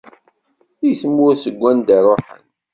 [0.89, 2.43] I tmurt seg wanda ruḥen.